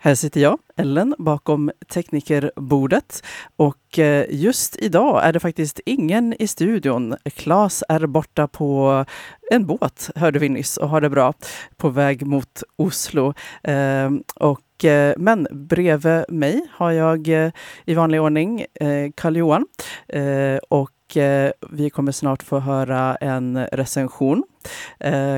[0.00, 3.22] Här sitter jag, Ellen, bakom teknikerbordet.
[3.56, 7.16] Och eh, just idag är det faktiskt ingen i studion.
[7.34, 9.04] Klas är borta på
[9.50, 11.32] en båt, hörde vi nyss, och har det bra
[11.76, 13.34] på väg mot Oslo.
[13.62, 17.50] Ehm, och eh, men bredvid mig har jag eh,
[17.84, 18.66] i vanlig ordning
[19.14, 19.66] Karl-Johan.
[20.68, 21.16] Och
[21.70, 24.44] vi kommer snart få höra en recension.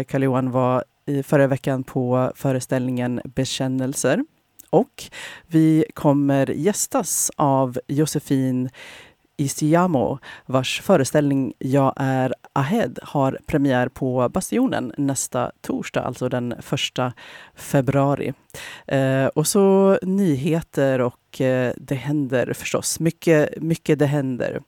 [0.06, 4.24] Karl-Johan var i förra veckan på föreställningen Bekännelser
[4.70, 5.04] och
[5.46, 8.70] vi kommer gästas av Josefin
[9.40, 17.14] Isiamo vars föreställning Jag är Ahead har premiär på Bastionen nästa torsdag, alltså den 1
[17.54, 18.32] februari.
[18.86, 23.00] Eh, och så nyheter och eh, det händer förstås.
[23.00, 24.60] Mycket, mycket det händer.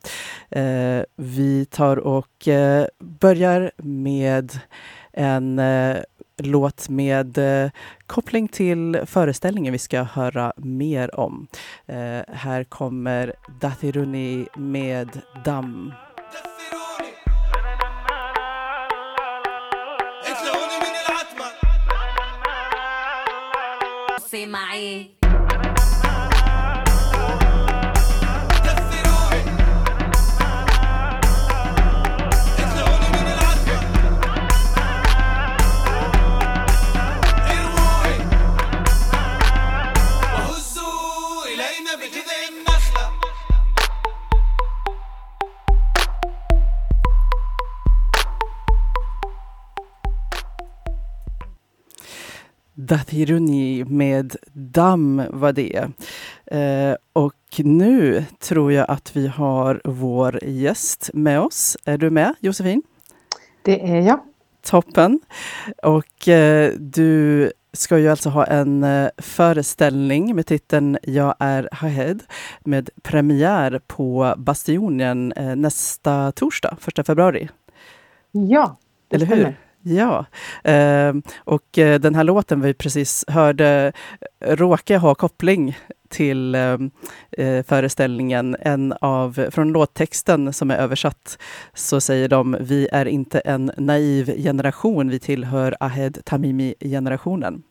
[0.50, 4.60] Eh, vi tar och eh, börjar med
[5.12, 5.96] en eh,
[6.37, 7.71] låt med eh,
[8.05, 11.47] koppling till föreställningen vi ska höra mer om.
[11.85, 15.93] Eh, här kommer Dathiruni med Damm.
[24.47, 25.20] معي
[52.86, 55.88] Dathiruni med Damm var det.
[56.46, 61.76] Eh, och nu tror jag att vi har vår gäst med oss.
[61.84, 62.82] Är du med Josefin?
[63.62, 64.20] Det är jag.
[64.62, 65.20] Toppen.
[65.82, 72.22] Och eh, du ska ju alltså ha en eh, föreställning med titeln Jag är Hahed
[72.60, 77.48] med premiär på Bastionen eh, nästa torsdag, första februari.
[78.32, 78.76] Ja,
[79.08, 79.56] det Eller hur?
[79.82, 80.26] Ja,
[80.64, 83.92] eh, och eh, den här låten vi precis hörde
[84.40, 85.76] råkar ha koppling
[86.08, 86.90] till ehm,
[87.30, 88.56] eh, föreställningen.
[88.60, 91.38] En av, från låttexten som är översatt
[91.74, 97.62] så säger de Vi är inte en naiv generation, vi tillhör Ahed Tamimi-generationen.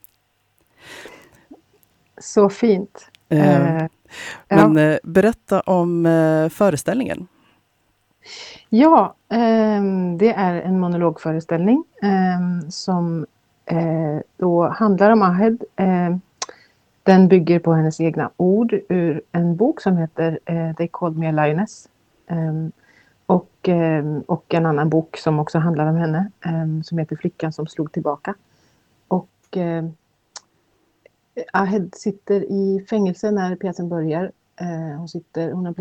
[2.21, 3.07] Så fint.
[3.29, 3.87] Eh,
[4.49, 4.81] men ja.
[4.81, 7.27] Eh, berätta om eh, föreställningen.
[8.69, 13.25] Ja, ehm, det är en monologföreställning ehm, som
[13.65, 15.63] eh, då handlar om Ahed.
[15.75, 16.21] Ehm,
[17.03, 21.27] den bygger på hennes egna ord ur en bok som heter eh, They called me
[21.27, 21.89] a lioness.
[23.25, 23.69] Och,
[24.25, 26.31] och en annan bok som också handlar om henne
[26.83, 28.35] som heter Flickan som slog tillbaka.
[29.07, 29.57] Och
[31.53, 35.75] Ahed sitter i fängelse när pjäsen börjar Eh, hon, sitter, hon har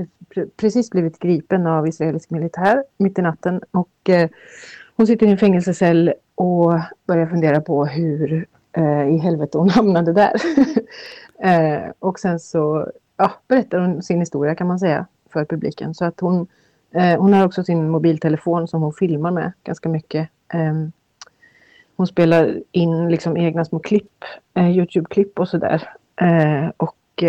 [0.56, 4.28] precis blivit gripen av israelisk militär mitt i natten och eh,
[4.96, 6.74] hon sitter i en fängelsecell och
[7.06, 10.32] börjar fundera på hur eh, i helvete hon hamnade där.
[11.42, 15.94] Eh, och sen så ja, berättar hon sin historia kan man säga för publiken.
[15.94, 16.46] Så att hon,
[16.94, 20.28] eh, hon har också sin mobiltelefon som hon filmar med ganska mycket.
[20.52, 20.92] Ehm,
[21.96, 24.24] hon spelar in liksom egna små klipp,
[24.54, 25.88] Youtube-klipp och sådär.
[26.76, 27.24] och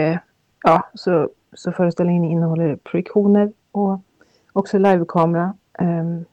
[0.63, 3.99] ja, så så föreställningen innehåller projektioner och
[4.53, 5.53] också livekamera.
[5.79, 6.25] Um,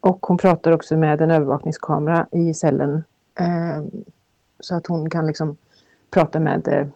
[0.00, 3.04] och hon pratar också med en övervakningskamera i cellen.
[3.40, 4.04] Um,
[4.60, 5.56] så att hon kan liksom
[6.10, 6.86] prata med uh,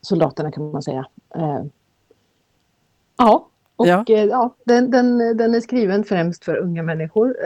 [0.00, 1.06] soldaterna kan man säga.
[1.36, 1.64] Uh,
[3.18, 4.04] ja, och ja.
[4.08, 7.36] Uh, ja, den, den, den är skriven främst för unga människor.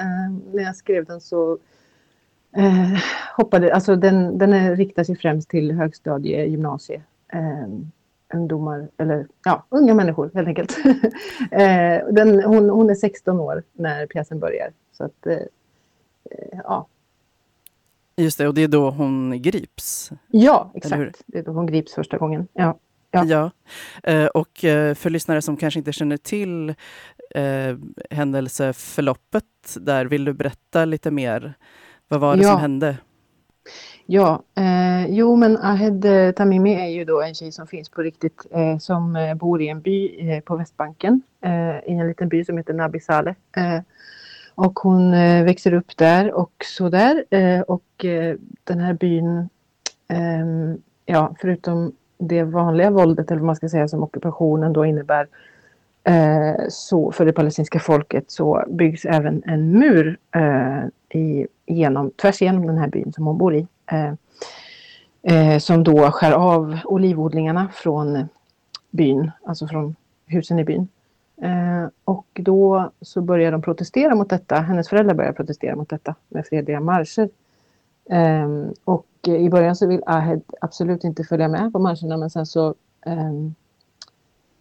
[0.53, 1.59] när jag skrev den så
[3.37, 7.03] hoppade, alltså den, den riktar sig främst till högstadie, gymnasie
[8.35, 10.79] ungdomar, eller ja, unga människor helt enkelt.
[11.51, 14.73] Eh, den, hon, hon är 16 år när pjäsen börjar.
[14.93, 16.87] Så att, eh, eh, ja.
[18.17, 20.11] Just det, och det är då hon grips?
[20.29, 21.23] Ja, exakt.
[21.27, 22.49] Det är då hon grips första gången.
[22.53, 22.79] Ja.
[23.11, 23.25] Ja.
[23.25, 23.51] ja.
[24.35, 24.59] Och
[24.97, 26.75] för lyssnare som kanske inte känner till
[27.35, 27.77] eh,
[28.11, 29.45] händelseförloppet
[29.81, 31.55] där, vill du berätta lite mer?
[32.09, 32.51] Vad var det ja.
[32.51, 32.97] som hände?
[34.07, 38.03] Ja, eh, jo men Ahed eh, Tamimi är ju då en tjej som finns på
[38.03, 42.29] riktigt eh, som eh, bor i en by eh, på Västbanken eh, i en liten
[42.29, 43.35] by som heter Nabi Saleh.
[43.57, 43.81] Eh,
[44.55, 45.13] och hon
[45.45, 47.25] växer upp där och så där
[47.71, 48.05] och
[48.65, 49.49] den här byn,
[50.09, 55.27] ehm, ja förutom det vanliga våldet eller vad man ska säga som ockupationen då innebär
[56.69, 60.19] så för det palestinska folket så byggs även en mur
[61.09, 63.67] i, genom, tvärs igenom den här byn som hon bor i.
[63.87, 64.13] Eh,
[65.23, 68.29] eh, som då skär av olivodlingarna från
[68.91, 69.97] byn, alltså från
[70.27, 70.89] husen i byn.
[71.43, 74.57] Eh, och då så börjar de protestera mot detta.
[74.57, 77.29] Hennes föräldrar börjar protestera mot detta med fredliga marscher.
[78.11, 78.49] Eh,
[78.85, 82.75] och i början så vill Ahed absolut inte följa med på marscherna men sen så
[83.07, 83.33] eh,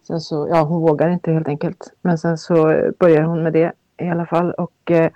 [0.08, 1.94] Sen så, ja hon vågar inte helt enkelt.
[2.02, 2.54] Men sen så
[3.00, 5.12] börjar hon med det i alla fall och eh,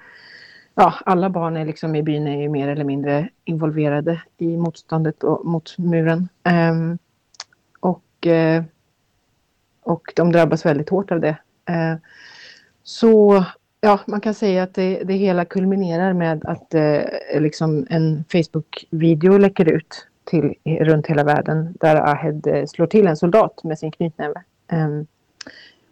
[0.78, 5.24] ja, alla barn är liksom i byn är ju mer eller mindre involverade i motståndet
[5.24, 6.30] och, mot muren.
[6.72, 6.98] Um,
[7.80, 8.64] och, uh,
[9.82, 11.38] och de drabbas väldigt hårt av det.
[11.70, 11.96] Uh,
[12.84, 13.44] så
[13.82, 19.38] ja, man kan säga att det, det hela kulminerar med att uh, liksom en Facebook-video
[19.38, 23.92] läcker ut till, runt hela världen där Ahed eh, slår till en soldat med sin
[23.92, 24.44] knytnäve.
[24.72, 25.08] Um,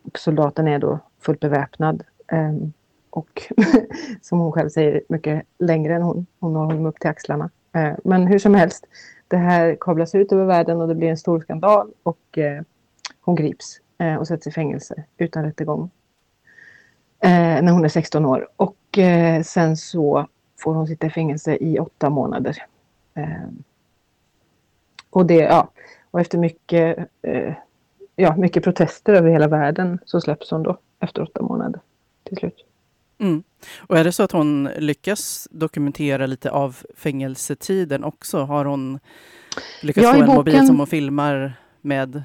[0.04, 2.04] och soldaten är då fullt beväpnad.
[2.32, 2.74] Um,
[3.16, 3.42] och
[4.22, 6.26] som hon själv säger mycket längre än hon.
[6.40, 7.50] Hon har honom upp till axlarna.
[7.74, 8.86] Eh, men hur som helst,
[9.28, 12.62] det här kablas ut över världen och det blir en stor skandal och eh,
[13.22, 15.90] hon grips eh, och sätts i fängelse utan rättegång
[17.20, 18.48] eh, när hon är 16 år.
[18.56, 20.28] Och eh, sen så
[20.60, 22.58] får hon sitta i fängelse i åtta månader.
[23.14, 23.50] Eh,
[25.10, 25.72] och, det, ja,
[26.12, 27.10] och efter mycket,
[28.16, 31.82] ja, mycket protester över hela världen så släpps hon då efter åtta månader
[32.24, 32.65] till slut.
[33.20, 33.44] Mm.
[33.80, 38.38] Och är det så att hon lyckas dokumentera lite av fängelsetiden också?
[38.38, 39.00] Har hon
[39.82, 40.36] lyckats ja, få en boken...
[40.36, 42.24] mobil som hon filmar med?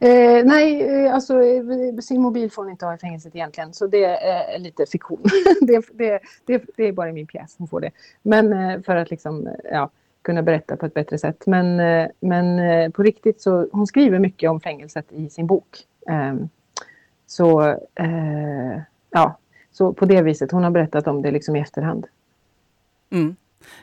[0.00, 3.86] Eh, nej, eh, alltså eh, sin mobil får hon inte ha i fängelset egentligen, så
[3.86, 5.22] det är lite fiktion.
[5.60, 7.90] det, det, det, det, är bara i min pjäs hon får det.
[8.22, 9.90] Men eh, för att liksom, ja,
[10.22, 11.46] kunna berätta på ett bättre sätt.
[11.46, 15.86] Men, eh, men eh, på riktigt så, hon skriver mycket om fängelset i sin bok.
[16.08, 16.48] Ehm,
[17.26, 17.78] så
[19.10, 19.38] ja,
[19.72, 22.06] så på det viset, hon har berättat om det liksom i efterhand.
[23.10, 23.36] Mm,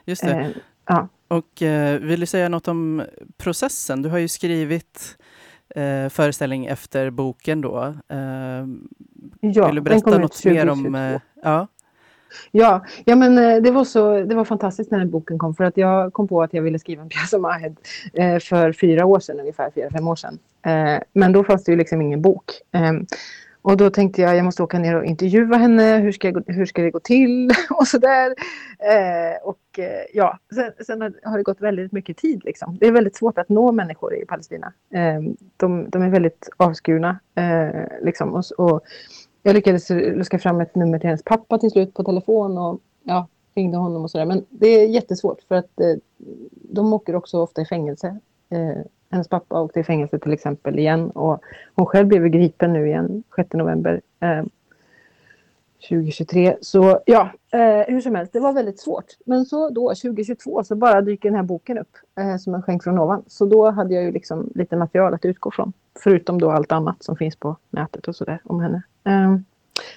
[0.06, 0.32] just det.
[0.32, 0.50] Eh,
[0.86, 1.08] ja.
[1.28, 3.04] Och eh, vill du säga något om
[3.38, 4.02] processen?
[4.02, 5.18] Du har ju skrivit
[5.76, 7.96] eh, föreställning efter boken då.
[8.08, 8.18] Eh,
[9.40, 10.96] ja, vill du berätta något mer om...
[10.96, 11.68] Eh, ja.
[12.52, 15.64] Ja, ja men eh, det var, så, det var fantastiskt när den boken kom för
[15.64, 17.78] att jag kom på att jag ville skriva en pjäs om Ahed
[18.42, 20.40] för fyra år sedan, ungefär fyra, fem år sedan.
[21.14, 22.52] Men då fanns det ju liksom ingen bok.
[23.62, 25.98] Och då tänkte jag, jag måste åka ner och intervjua henne.
[25.98, 27.50] Hur ska, jag, hur ska det gå till?
[27.70, 28.36] och sådär.
[28.80, 32.44] Eh, och eh, ja, sen, sen, har det gått väldigt mycket tid.
[32.46, 32.78] Liksom.
[32.80, 34.74] Det är väldigt svårt att nå människor i Palestina.
[34.94, 35.22] Eh,
[35.58, 37.20] de, de, är väldigt avskurna.
[37.36, 38.34] Eh, liksom.
[38.34, 38.82] och, och,
[39.44, 42.58] jag lyckades luska fram ett nummer till hennes pappa till slut på telefon.
[42.58, 44.26] Och ja, ringde honom och sådär.
[44.26, 45.96] Men det är jättesvårt för att eh,
[46.52, 48.20] de åker också ofta i fängelse.
[48.50, 51.42] Eh, hennes pappa åkte i fängelse till exempel igen och
[51.76, 54.44] hon själv blev gripen nu igen 6 november eh,
[55.90, 56.58] 2023.
[56.62, 59.06] Så ja, eh, hur som helst, det var väldigt svårt.
[59.26, 62.84] Men så då 2022 så bara dyker den här boken upp eh, som en skänk
[62.84, 63.24] från ovan.
[63.28, 65.74] Så då hade jag ju liksom lite material att utgå från.
[66.04, 68.82] Förutom då allt annat som finns på nätet och sådär om henne.
[69.04, 69.36] Eh,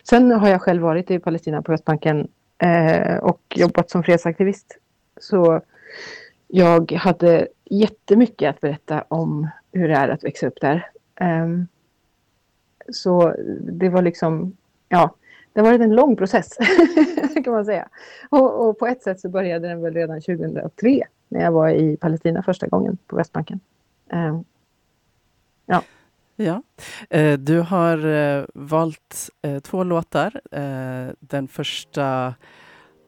[0.08, 2.28] sen har jag själv varit i Palestina på Västbanken
[2.58, 4.78] eh, och jobbat som fredsaktivist.
[5.20, 5.60] Så
[6.54, 10.90] jag hade jättemycket att berätta om hur det är att växa upp där.
[11.20, 11.66] Um,
[12.92, 14.56] så det var liksom,
[14.88, 15.14] ja,
[15.52, 16.58] det har varit en lång process
[17.44, 17.88] kan man säga.
[18.28, 21.96] Och, och, på ett sätt så började den väl redan 2003 när jag var i
[21.96, 23.60] Palestina första gången på Västbanken.
[24.12, 24.44] Um,
[25.66, 25.82] ja.
[26.36, 26.62] Ja.
[27.10, 30.40] Eh, du har eh, valt eh, två låtar.
[31.20, 32.34] Den första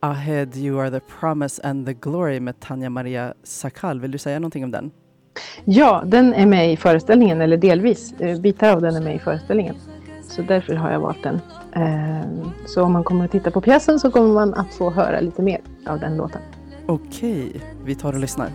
[0.03, 3.99] Ahead You Are The Promise and The Glory med Tanja Maria Sakal.
[3.99, 4.91] Vill du säga någonting om den?
[5.65, 8.13] Ja, den är med i föreställningen, eller delvis.
[8.19, 9.75] Eh, bitar av den är med i föreställningen.
[10.21, 11.41] Så därför har jag valt den.
[11.73, 12.27] Eh,
[12.65, 15.41] så om man kommer att titta på pjäsen så kommer man att få höra lite
[15.41, 16.41] mer av den låten.
[16.85, 18.49] Okej, vi tar och lyssnar.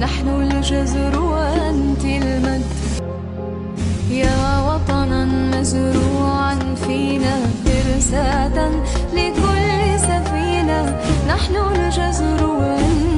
[0.00, 2.31] نحن الجزر وأنت المد
[4.13, 8.69] يا وطنا مزروعا فينا فرساة
[9.13, 13.13] لكل سفينة نحن الجزر وأنت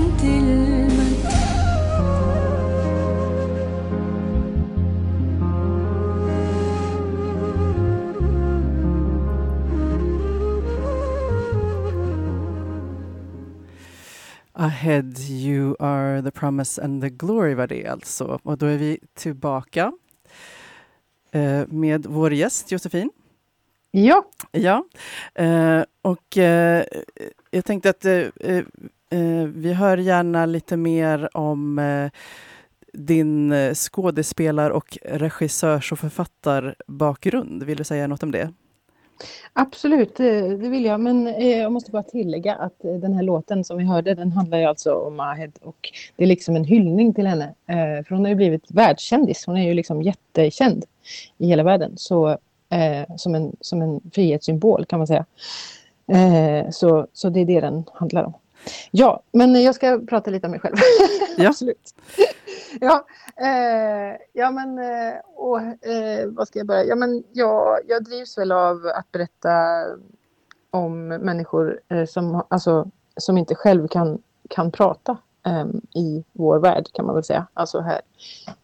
[14.57, 18.39] Ahead you are the promise and the glory var det alltså.
[18.43, 19.91] Och då är vi tillbaka
[21.67, 23.09] med vår gäst Josefin.
[23.91, 24.25] Ja.
[24.51, 24.85] Ja,
[25.35, 26.83] eh, och eh,
[27.51, 28.21] jag tänkte att eh,
[29.09, 32.11] eh, vi hör gärna lite mer om eh,
[32.93, 37.63] din skådespelar och regissörs och författarbakgrund.
[37.63, 38.53] Vill du säga något om det?
[39.53, 40.99] Absolut, det vill jag.
[40.99, 44.65] Men jag måste bara tillägga att den här låten som vi hörde, den handlar ju
[44.65, 47.53] alltså om Ahed och det är liksom en hyllning till henne.
[48.07, 49.45] För hon har ju blivit världskändis.
[49.45, 50.85] Hon är ju liksom jättekänd
[51.37, 51.93] i hela världen.
[51.97, 52.37] Så
[52.69, 55.25] eh, som, en, som en frihetssymbol kan man säga.
[56.07, 58.33] Eh, så, så det är det den handlar om.
[58.91, 60.75] Ja, men jag ska prata lite om mig själv.
[61.37, 61.47] Ja.
[61.49, 61.93] Absolut.
[62.81, 63.05] ja,
[63.35, 66.83] eh, ja, men eh, och, eh, vad ska jag börja?
[66.83, 69.85] Ja, men jag, jag drivs väl av att berätta
[70.69, 76.87] om människor eh, som, alltså, som inte själv kan, kan prata ehm, i vår värld
[76.93, 77.47] kan man väl säga.
[77.53, 78.01] Alltså här.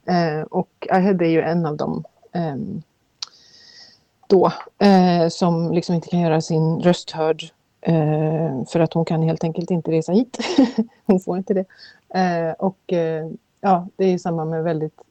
[0.05, 2.81] Eh, och Ahed är ju en av dem ehm,
[4.27, 7.43] då eh, som liksom inte kan göra sin röst hörd
[7.81, 10.37] eh, för att hon kan helt enkelt inte resa hit.
[11.05, 11.65] hon får inte det.
[12.19, 13.29] Eh, och eh,
[13.61, 15.01] ja, det är samma med väldigt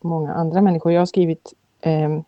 [0.00, 0.92] många andra människor.
[0.92, 2.20] Jag har skrivit, eh,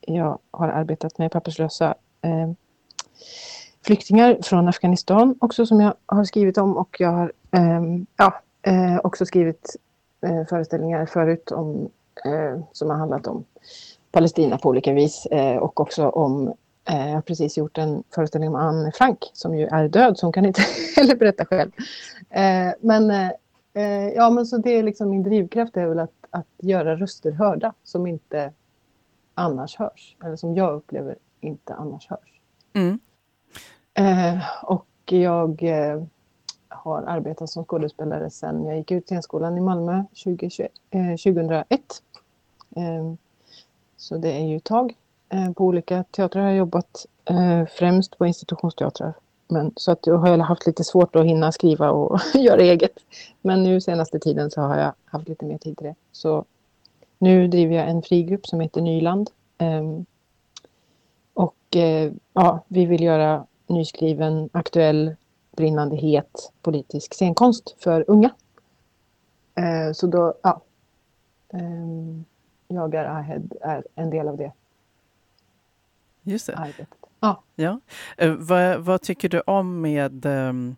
[0.00, 2.50] jag har arbetat med papperslösa eh,
[3.82, 7.82] flyktingar från Afghanistan också som jag har skrivit om och jag har eh,
[8.16, 9.76] ja, eh, också skrivit
[10.26, 11.88] eh, föreställningar förut om,
[12.24, 13.44] eh, som har handlat om
[14.12, 16.48] Palestina på olika vis eh, och också om
[16.90, 20.26] eh, jag har precis gjort en föreställning om Anne Frank som ju är död så
[20.26, 20.62] hon kan inte
[20.96, 21.70] heller berätta själv.
[22.30, 23.30] Eh, men
[23.74, 27.32] eh, ja, men så det är liksom min drivkraft är väl att, att göra röster
[27.32, 28.52] hörda som inte
[29.34, 32.40] annars hörs eller som jag upplever inte annars hörs.
[32.72, 32.98] Mm.
[33.94, 36.02] Eh, och jag eh,
[36.68, 42.02] har arbetat som skådespelare sedan jag gick ut scenskolan i Malmö 2021, 2001.
[43.96, 44.94] Så det är ju ett tag.
[45.28, 49.14] Eh, på olika teatrar har jag jobbat, eh, främst på institutionsteatrar.
[49.48, 52.98] Men, så att jag har haft lite svårt att hinna skriva och göra eget.
[53.40, 55.94] Men nu senaste tiden så har jag haft lite mer tid till det.
[56.12, 56.44] Så
[57.18, 59.30] nu driver jag en frigrupp som heter Nyland.
[59.58, 60.06] Ehm,
[61.34, 65.16] och eh, ja, vi vill göra nyskriven, aktuell,
[65.56, 68.30] brinnande het politisk scenkonst för unga.
[69.94, 70.60] Så då, ja.
[71.52, 72.24] Ehm,
[72.68, 74.52] jag är Ahed är en del av det.
[76.22, 76.56] Just det.
[76.56, 77.07] Arbetet.
[77.20, 77.42] Ja.
[77.56, 77.80] ja.
[78.16, 80.76] Eh, vad, vad, tycker du om med ehm,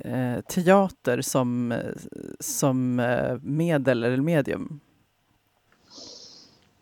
[0.00, 1.74] eh, teater som,
[2.40, 4.80] som eh, medel eller medium?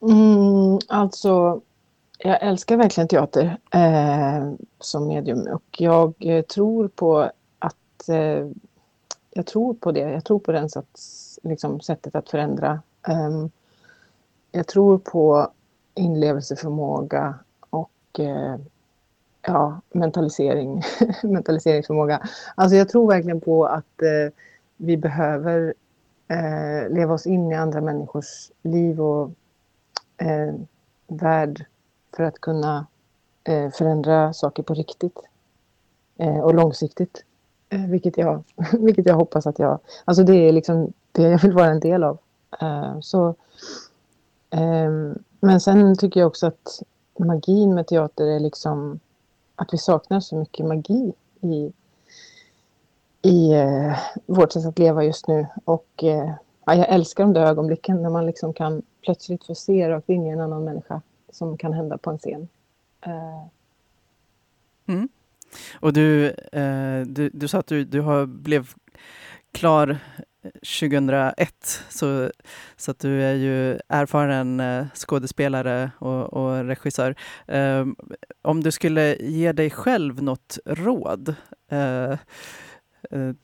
[0.02, 1.60] Mm, alltså,
[2.18, 8.48] jag älskar verkligen teater eh, som medium och jag eh, tror på att eh,
[9.30, 10.00] jag tror på det.
[10.00, 12.82] Jag tror på den sats, liksom, sättet att förändra.
[13.08, 13.50] Um,
[14.52, 15.50] jag tror på
[15.94, 17.38] inlevelseförmåga
[17.70, 18.20] och
[19.42, 20.82] ja, mentalisering,
[21.22, 22.28] mentaliseringsförmåga.
[22.54, 24.32] Alltså jag tror verkligen på att eh,
[24.76, 25.74] vi behöver
[26.28, 29.30] eh, leva oss in i andra människors liv och
[30.16, 30.54] eh,
[31.08, 31.66] värld
[32.16, 32.86] för att kunna
[33.44, 35.18] eh, förändra saker på riktigt
[36.18, 37.24] eh, och långsiktigt.
[37.68, 38.44] Eh, vilket, jag,
[38.80, 39.78] vilket jag hoppas att jag...
[40.04, 42.18] Alltså det är liksom det jag vill vara en del av.
[42.60, 43.28] Eh, så
[44.50, 46.82] eh, men sen tycker jag också att
[47.18, 49.00] magin med teater är liksom
[49.60, 51.72] att vi saknar så mycket magi i,
[53.22, 55.46] i eh, vårt sätt att leva just nu.
[55.64, 56.32] Och eh,
[56.64, 60.26] ja, jag älskar de där ögonblicken när man liksom kan plötsligt få se rakt in
[60.26, 61.02] i en annan människa
[61.32, 62.48] som kan hända på en scen.
[63.00, 63.46] Eh.
[64.86, 65.08] Mm.
[65.80, 68.68] Och du, eh, du, du sa att du, du har blev
[69.52, 69.98] klar
[70.42, 71.82] 2001.
[71.88, 72.30] Så,
[72.76, 77.14] så att du är ju erfaren eh, skådespelare och, och regissör.
[77.46, 77.96] Um,
[78.42, 81.34] om du skulle ge dig själv något råd
[81.72, 82.14] uh,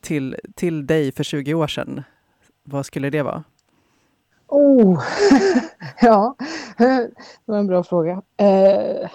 [0.01, 2.03] till, till dig för 20 år sedan,
[2.63, 3.43] vad skulle det vara?
[4.47, 5.03] Oh,
[6.01, 6.35] ja,
[6.77, 7.11] det
[7.45, 8.21] var en bra fråga.
[8.41, 9.09] Uh,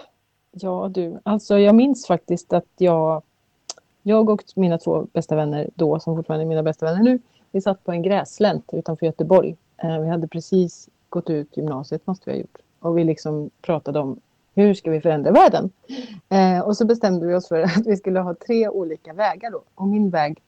[0.50, 3.22] ja du, alltså jag minns faktiskt att jag,
[4.02, 7.20] jag och mina två bästa vänner då, som fortfarande är mina bästa vänner nu,
[7.52, 9.56] vi satt på en gräslänt utanför Göteborg.
[9.76, 12.58] Eh, vi hade precis gått ut gymnasiet, måste vi ha gjort.
[12.80, 14.20] Och vi liksom pratade om
[14.54, 15.70] hur ska vi förändra världen?
[16.28, 19.62] Eh, och så bestämde vi oss för att vi skulle ha tre olika vägar då.
[19.74, 20.42] Och min väg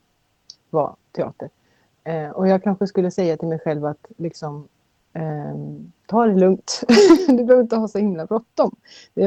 [0.70, 1.50] var teater.
[2.04, 4.68] Eh, och jag kanske skulle säga till mig själv att liksom
[5.12, 5.54] eh,
[6.06, 6.82] ta det lugnt.
[7.28, 8.76] du behöver inte ha så himla bråttom.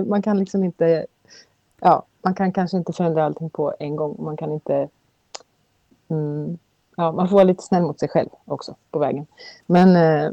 [0.05, 1.05] Man kan liksom inte,
[1.79, 4.15] ja, man kan kanske inte förändra allting på en gång.
[4.19, 4.89] Man kan inte
[6.07, 6.57] mm,
[6.97, 9.27] ja, man får vara lite snäll mot sig själv också på vägen.
[9.65, 10.31] Men, eh,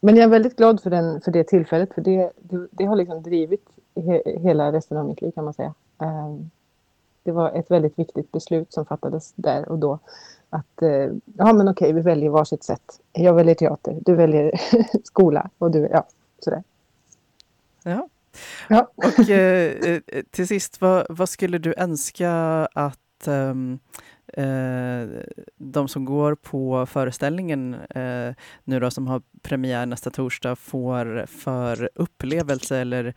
[0.00, 2.96] men jag är väldigt glad för, den, för det tillfället, för det, det, det har
[2.96, 5.74] liksom drivit he, hela resten av mitt liv kan man säga.
[6.00, 6.34] Eh,
[7.22, 9.98] det var ett väldigt viktigt beslut som fattades där och då.
[10.50, 13.00] Att, eh, ja men okej, vi väljer varsitt sätt.
[13.12, 14.60] Jag väljer teater, du väljer
[15.04, 16.06] skola och du, ja,
[16.38, 16.62] sådär.
[17.82, 18.08] Ja.
[18.68, 18.90] ja.
[18.96, 22.30] Och eh, eh, till sist, vad, vad, skulle du önska
[22.74, 23.78] att um,
[24.32, 25.08] eh,
[25.56, 28.34] de som går på föreställningen eh,
[28.64, 33.14] nu då som har premiär nästa torsdag får för upplevelse eller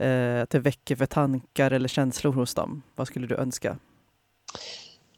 [0.00, 2.82] eh, att det väcker för tankar eller känslor hos dem?
[2.96, 3.76] Vad skulle du önska?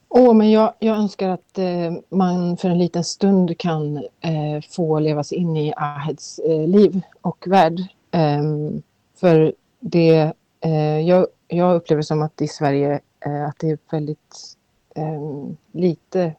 [0.08, 4.98] Oh, men jag, jag önskar att eh, man för en liten stund kan eh, få
[4.98, 7.80] leva sig in i Aheds eh, liv och värld.
[8.10, 8.82] Ehm,
[9.16, 14.56] för det, eh, jag, jag upplever som att i Sverige eh, att det är väldigt
[15.72, 16.34] lite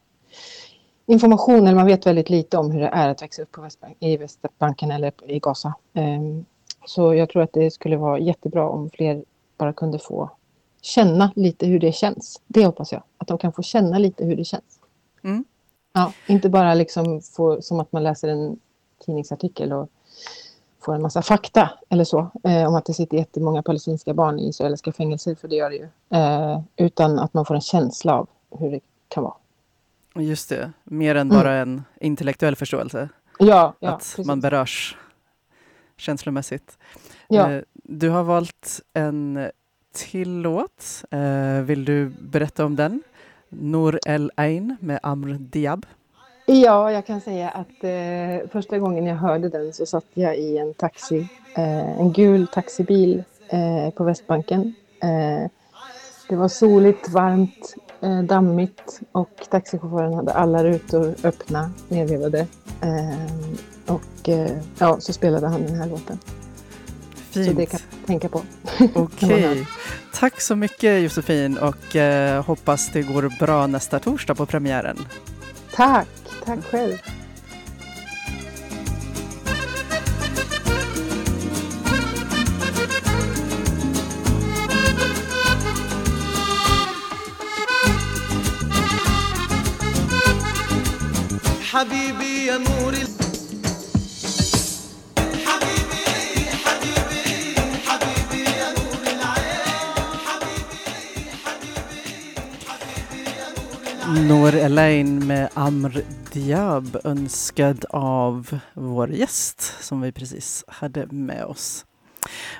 [1.06, 3.98] information, eller man vet väldigt lite om hur det är att växa upp på Västbank,
[4.00, 5.74] i Västbanken eller i Gaza.
[5.94, 6.46] Ehm,
[6.86, 9.24] så jag tror att det skulle vara jättebra om fler
[9.58, 10.30] bara kunde få
[10.82, 12.42] känna lite hur det känns.
[12.48, 14.80] Det hoppas jag, att de kan få känna lite hur det känns.
[15.24, 15.46] Mm.
[15.94, 18.60] Ja, inte bara liksom få, som att man läser en
[19.06, 19.90] tidningsartikel och
[20.80, 24.48] får en massa fakta eller så eh, om att det sitter jättemånga palestinska barn i
[24.48, 25.88] israeliska fängelser, för det gör det ju.
[26.10, 29.34] Eh, utan att man får en känsla av hur det kan vara.
[30.16, 31.70] Just det, mer än bara mm.
[31.70, 33.10] en intellektuell förståelse.
[33.40, 34.28] Ja, ja Att precis.
[34.28, 34.98] man berörs
[35.98, 36.78] känslomässigt.
[37.28, 37.52] Ja.
[37.52, 39.50] Eh, du har valt en
[39.94, 41.04] till låt.
[41.12, 43.04] Eh, vill du berätta om den?
[43.50, 45.86] Nour El Ain med Amr Diab.
[46.46, 50.58] Ja, jag kan säga att eh, första gången jag hörde den så satt jag i
[50.58, 51.28] en taxi,
[51.58, 54.74] eh, en gul taxibil eh, på Västbanken.
[55.02, 55.50] Eh,
[56.30, 62.40] det var soligt, varmt, eh, dammigt och taxichauffören hade alla rutor öppna, nedvevade.
[62.82, 64.30] Eh, och
[64.78, 66.20] ja, så spelade han den här låten.
[67.16, 67.46] Fint.
[67.46, 68.42] Så det kan man tänka på.
[68.96, 69.50] Okej.
[69.50, 69.66] Okay.
[70.14, 71.96] Tack så mycket Josefin och
[72.46, 74.98] hoppas det går bra nästa torsdag på premiären.
[75.76, 76.08] Tack!
[76.46, 76.98] Tack själv.
[91.81, 92.95] حبيبي يا نور
[104.29, 111.85] Nour Elaine med Amr Diab önskad av vår gäst som vi precis hade med oss.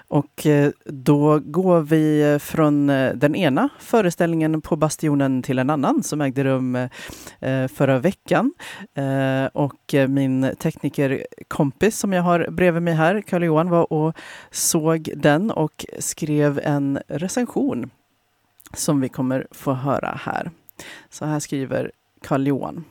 [0.08, 6.04] Och eh, då går vi från eh, den ena föreställningen på Bastionen till en annan
[6.04, 8.54] som ägde rum eh, förra veckan.
[9.54, 14.16] Och min teknikerkompis som jag har bredvid mig här, Karl Johan, var och
[14.52, 17.90] såg den och skrev en recension
[18.74, 20.52] som vi kommer få höra här.
[21.10, 22.84] Så här skriver Karl Johan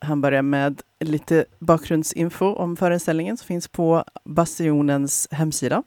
[0.00, 5.82] han börjar med lite bakgrundsinfo om föreställningen som finns på Bastionens hemsida.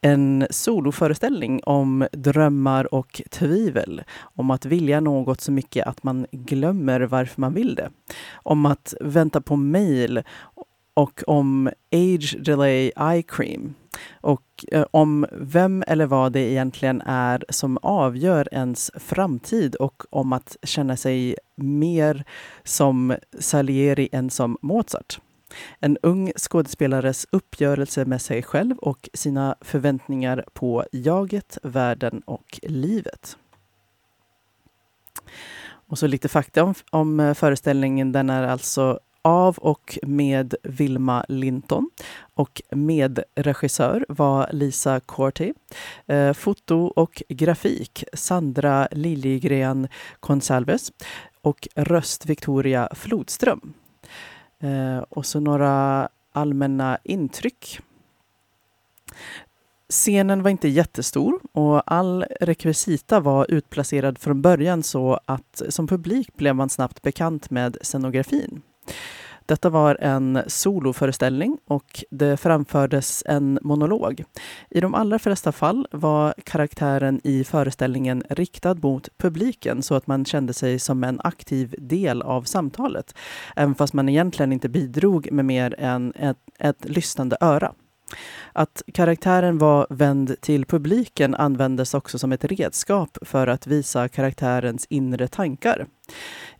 [0.00, 4.02] En soloföreställning om drömmar och tvivel.
[4.20, 7.90] Om att vilja något så mycket att man glömmer varför man vill det.
[8.32, 10.22] Om att vänta på mejl
[10.94, 13.74] och om Age Delay Eye Cream
[14.20, 20.32] och eh, om vem eller vad det egentligen är som avgör ens framtid och om
[20.32, 22.24] att känna sig mer
[22.64, 25.20] som Salieri än som Mozart.
[25.80, 33.36] En ung skådespelares uppgörelse med sig själv och sina förväntningar på jaget, världen och livet.
[35.66, 38.12] Och så lite fakta om, om eh, föreställningen.
[38.12, 41.90] Den är alltså av och med Vilma Linton.
[42.34, 45.54] Och medregissör var Lisa Corti.
[46.06, 49.88] Eh, foto och grafik Sandra Liljegren
[50.20, 50.92] Consalves
[51.42, 53.72] och röst Victoria Flodström.
[54.60, 57.80] Eh, och så några allmänna intryck.
[59.88, 66.36] Scenen var inte jättestor och all rekvisita var utplacerad från början så att som publik
[66.36, 68.62] blev man snabbt bekant med scenografin.
[69.46, 74.24] Detta var en soloföreställning och det framfördes en monolog.
[74.70, 80.24] I de allra flesta fall var karaktären i föreställningen riktad mot publiken så att man
[80.24, 83.14] kände sig som en aktiv del av samtalet.
[83.56, 87.72] Även fast man egentligen inte bidrog med mer än ett, ett lyssnande öra.
[88.52, 94.86] Att karaktären var vänd till publiken användes också som ett redskap för att visa karaktärens
[94.90, 95.86] inre tankar.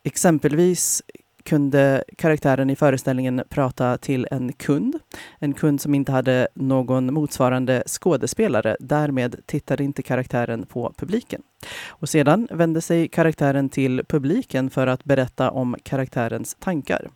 [0.03, 1.03] Exempelvis
[1.45, 4.99] kunde karaktären i föreställningen prata till en kund.
[5.39, 8.77] En kund som inte hade någon motsvarande skådespelare.
[8.81, 11.43] Därmed tittade inte karaktären på publiken.
[11.89, 17.09] Och sedan vände sig karaktären till publiken för att berätta om karaktärens tankar.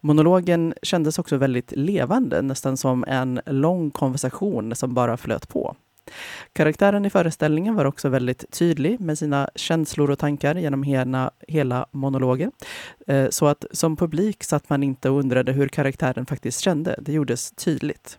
[0.00, 5.76] Monologen kändes också väldigt levande, nästan som en lång konversation som bara flöt på.
[6.52, 11.86] Karaktären i föreställningen var också väldigt tydlig med sina känslor och tankar genom hela, hela
[11.90, 12.52] monologen.
[13.06, 16.96] Eh, så att som publik satt man inte och undrade hur karaktären faktiskt kände.
[16.98, 18.18] Det gjordes tydligt.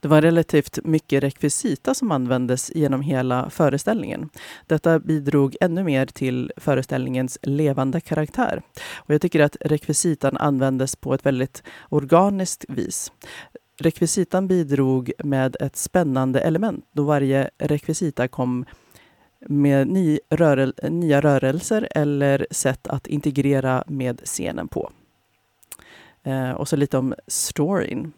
[0.00, 4.28] Det var relativt mycket rekvisita som användes genom hela föreställningen.
[4.66, 8.62] Detta bidrog ännu mer till föreställningens levande karaktär.
[8.94, 13.12] Och jag tycker att rekvisitan användes på ett väldigt organiskt vis.
[13.78, 18.64] Rekvisitan bidrog med ett spännande element då varje rekvisita kom
[19.48, 24.90] med ny rörel nya rörelser eller sätt att integrera med scenen på.
[26.22, 28.12] Eh, och så lite om storyn.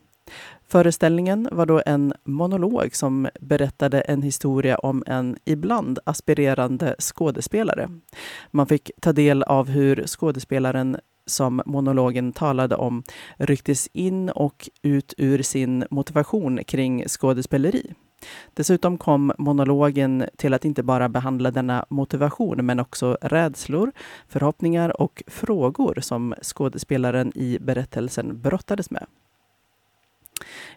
[0.68, 7.88] Föreställningen var då en monolog som berättade en historia om en ibland aspirerande skådespelare.
[8.50, 13.02] Man fick ta del av hur skådespelaren som monologen talade om
[13.36, 17.94] rycktes in och ut ur sin motivation kring skådespeleri.
[18.54, 23.92] Dessutom kom monologen till att inte bara behandla denna motivation men också rädslor,
[24.28, 29.06] förhoppningar och frågor som skådespelaren i berättelsen brottades med.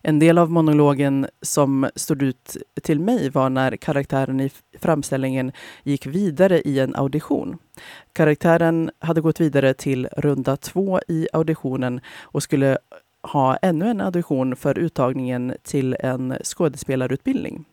[0.01, 5.51] En del av monologen som stod ut till mig var när karaktären i framställningen
[5.83, 7.57] gick vidare i en audition.
[8.13, 12.77] Karaktären hade gått vidare till runda två i auditionen och skulle
[13.21, 17.65] ha ännu en audition för uttagningen till en skådespelarutbildning.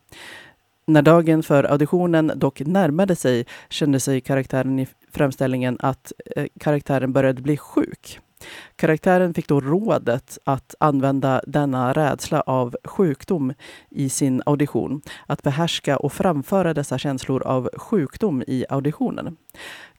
[0.86, 7.12] När dagen för auditionen dock närmade sig kände sig karaktären i framställningen att eh, karaktären
[7.12, 8.20] började bli sjuk.
[8.76, 13.52] Karaktären fick då rådet att använda denna rädsla av sjukdom
[13.90, 15.02] i sin audition.
[15.26, 19.36] Att behärska och framföra dessa känslor av sjukdom i auditionen.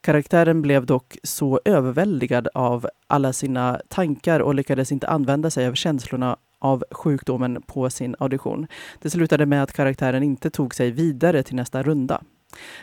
[0.00, 5.74] Karaktären blev dock så överväldigad av alla sina tankar och lyckades inte använda sig av
[5.74, 8.66] känslorna av sjukdomen på sin audition.
[9.02, 12.22] Det slutade med att karaktären inte tog sig vidare till nästa runda.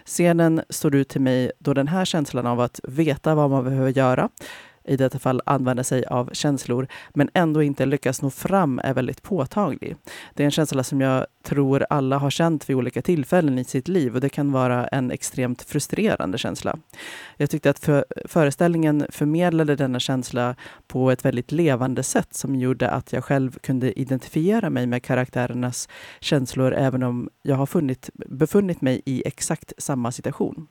[0.05, 3.89] Scenen står ut till mig då den här känslan av att veta vad man behöver
[3.89, 4.29] göra
[4.87, 9.21] i detta fall använda sig av känslor, men ändå inte lyckas nå fram är väldigt
[9.21, 9.95] påtaglig.
[10.33, 13.87] Det är en känsla som jag tror alla har känt vid olika tillfällen i sitt
[13.87, 16.77] liv och det kan vara en extremt frustrerande känsla.
[17.37, 20.55] Jag tyckte att för, föreställningen förmedlade denna känsla
[20.87, 25.89] på ett väldigt levande sätt som gjorde att jag själv kunde identifiera mig med karaktärernas
[26.19, 30.67] känslor även om jag har funnit, befunnit mig i exakt samma situation.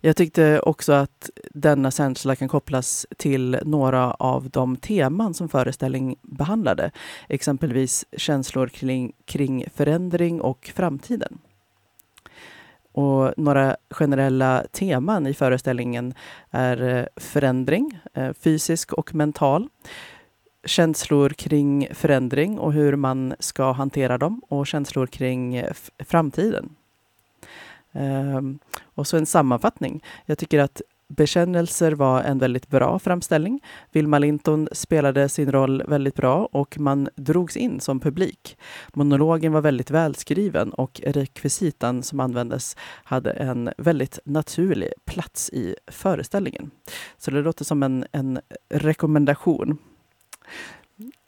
[0.00, 6.16] Jag tyckte också att denna känsla kan kopplas till några av de teman som föreställningen
[6.22, 6.90] behandlade.
[7.28, 11.38] Exempelvis känslor kring, kring förändring och framtiden.
[12.92, 16.14] Och några generella teman i föreställningen
[16.50, 19.68] är eh, förändring, eh, fysisk och mental.
[20.64, 26.74] Känslor kring förändring och hur man ska hantera dem och känslor kring eh, framtiden.
[27.98, 28.58] Um,
[28.94, 30.04] och så en sammanfattning.
[30.26, 33.60] Jag tycker att Bekännelser var en väldigt bra framställning.
[33.92, 38.58] Vilma Linton spelade sin roll väldigt bra och man drogs in som publik.
[38.94, 46.70] Monologen var väldigt välskriven och rekvisitan som användes hade en väldigt naturlig plats i föreställningen.
[47.18, 49.78] Så det låter som en, en rekommendation.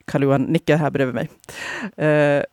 [0.05, 1.29] Karl-Johan nickar här bredvid mig.
[2.39, 2.45] Uh,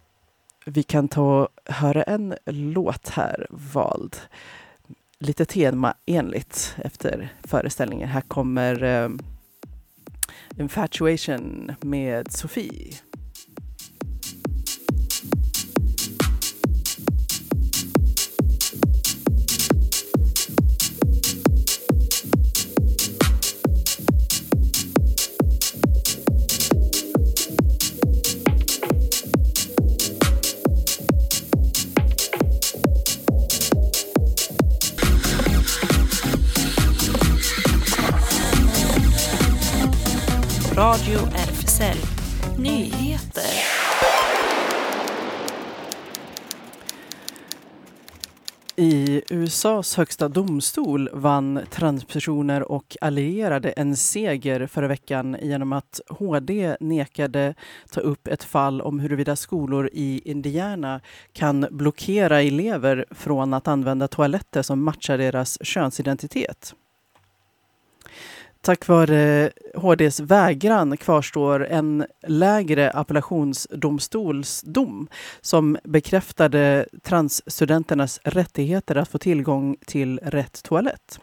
[0.70, 4.16] vi kan ta och höra en låt här vald
[5.20, 8.10] lite temaenligt, efter föreställningen.
[8.10, 9.20] Här kommer um,
[10.60, 12.94] Infatuation med Sofie.
[49.58, 57.56] USAs högsta domstol vann transpersoner och allierade en seger förra veckan genom att HD nekade
[57.92, 61.02] ta upp ett fall om huruvida skolor i Indiana
[61.34, 66.74] kan blockera elever från att använda toaletter som matchar deras könsidentitet.
[68.68, 75.08] Tack vare HDs vägran kvarstår en lägre appellationsdomstolsdom
[75.42, 81.20] som bekräftade transstudenternas rättigheter att få tillgång till rätt toalett.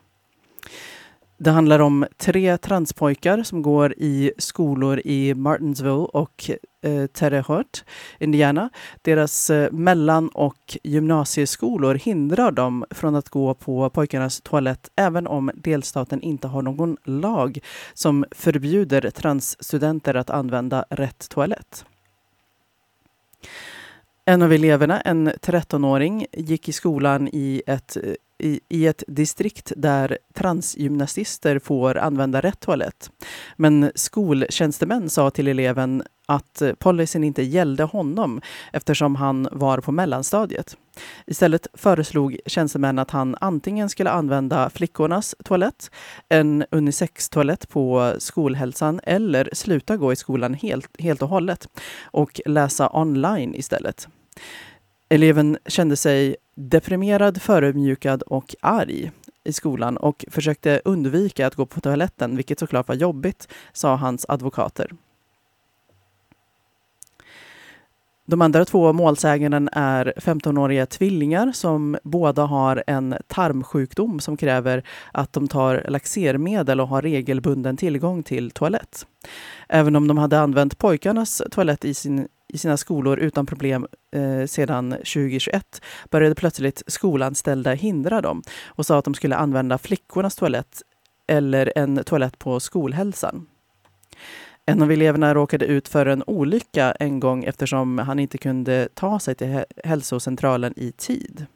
[1.36, 6.50] Det handlar om tre transpojkar som går i skolor i Martinsville och
[6.82, 7.78] eh, Terre Haute,
[8.18, 8.70] Indiana.
[9.02, 15.50] Deras eh, mellan och gymnasieskolor hindrar dem från att gå på pojkarnas toalett även om
[15.54, 17.58] delstaten inte har någon lag
[17.94, 21.84] som förbjuder transstudenter att använda rätt toalett.
[24.24, 28.02] En av eleverna, en 13-åring, gick i skolan i ett eh,
[28.38, 33.10] i, i ett distrikt där transgymnasister får använda rätt toalett.
[33.56, 38.40] Men skoltjänstemän sa till eleven att policyn inte gällde honom
[38.72, 40.76] eftersom han var på mellanstadiet.
[41.26, 45.90] Istället föreslog tjänstemän att han antingen skulle använda flickornas toalett,
[46.28, 51.68] en unisex-toalett på skolhälsan eller sluta gå i skolan helt, helt och hållet
[52.04, 54.08] och läsa online istället.
[55.14, 59.10] Eleven kände sig deprimerad, förödmjukad och arg
[59.44, 64.26] i skolan och försökte undvika att gå på toaletten, vilket såklart var jobbigt, sa hans
[64.28, 64.90] advokater.
[68.26, 75.32] De andra två målsäganden är 15-åriga tvillingar som båda har en tarmsjukdom som kräver att
[75.32, 79.06] de tar laxermedel och har regelbunden tillgång till toalett.
[79.68, 84.46] Även om de hade använt pojkarnas toalett i sin i sina skolor utan problem eh,
[84.46, 90.82] sedan 2021 började plötsligt skolanställda hindra dem och sa att de skulle använda flickornas toalett
[91.26, 93.46] eller en toalett på skolhälsan.
[94.66, 99.18] En av eleverna råkade ut för en olycka en gång eftersom han inte kunde ta
[99.18, 101.46] sig till hälsocentralen i tid.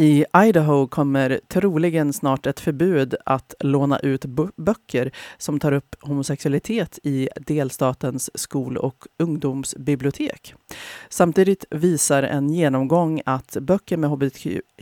[0.00, 4.24] I Idaho kommer troligen snart ett förbud att låna ut
[4.56, 10.54] böcker som tar upp homosexualitet i delstatens skol och ungdomsbibliotek.
[11.08, 14.10] Samtidigt visar en genomgång att böcker med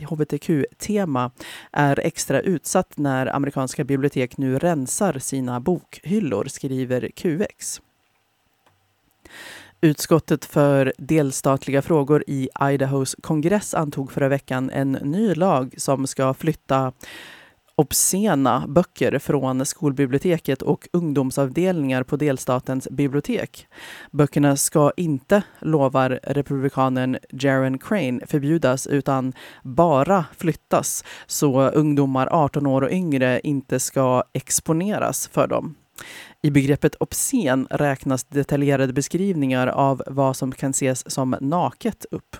[0.09, 1.31] hbtq-tema
[1.71, 7.81] är extra utsatt när amerikanska bibliotek nu rensar sina bokhyllor, skriver QX.
[9.81, 16.33] Utskottet för delstatliga frågor i Idahos kongress antog förra veckan en ny lag som ska
[16.33, 16.93] flytta
[17.75, 23.67] obscena böcker från skolbiblioteket och ungdomsavdelningar på delstatens bibliotek.
[24.11, 32.81] Böckerna ska inte, lovar republikanen Jaron Crane, förbjudas utan bara flyttas så ungdomar 18 år
[32.81, 35.75] och yngre inte ska exponeras för dem.
[36.41, 42.35] I begreppet obscen räknas detaljerade beskrivningar av vad som kan ses som naket upp.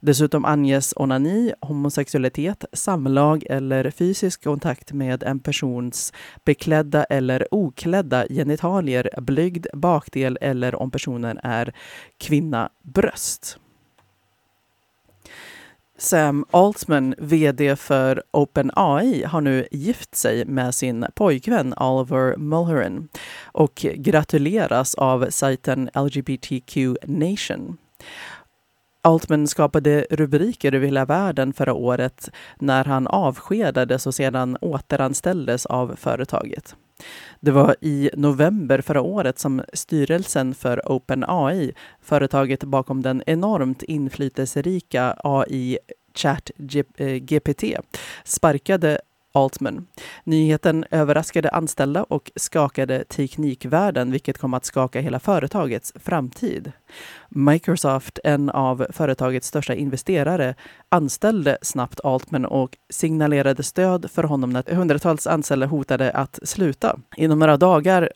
[0.00, 6.12] Dessutom anges onani, homosexualitet, samlag eller fysisk kontakt med en persons
[6.44, 11.74] beklädda eller oklädda genitalier, blygd, bakdel eller om personen är
[12.18, 13.58] kvinna, bröst.
[16.00, 23.08] Sam Altman, VD för OpenAI, har nu gift sig med sin pojkvän Oliver Mulherin
[23.44, 27.76] och gratuleras av sajten LGBTQ Nation.
[29.02, 35.96] Altman skapade rubriker över hela världen förra året när han avskedades och sedan återanställdes av
[35.96, 36.76] företaget.
[37.40, 45.16] Det var i november förra året som styrelsen för OpenAI, företaget bakom den enormt inflytelserika
[45.24, 45.78] AI
[46.14, 47.80] ChatGPT, eh,
[48.24, 49.00] sparkade
[49.32, 49.86] Altman.
[50.24, 56.72] Nyheten överraskade anställda och skakade teknikvärlden, vilket kom att skaka hela företagets framtid.
[57.28, 60.54] Microsoft, en av företagets största investerare,
[60.88, 66.98] anställde snabbt Altman och signalerade stöd för honom när hundratals anställda hotade att sluta.
[67.16, 68.10] Inom några dagar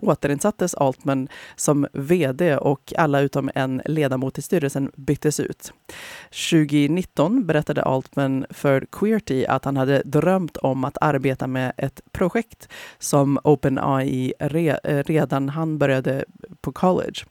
[0.00, 5.72] återinsattes Altman som VD och alla utom en ledamot i styrelsen byttes ut.
[6.50, 12.68] 2019 berättade Altman för Queerty att han hade drömt om att arbeta med ett projekt
[12.98, 16.24] som OpenAI re, redan han började
[16.60, 17.24] på college.